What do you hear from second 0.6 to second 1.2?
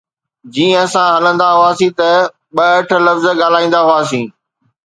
اسان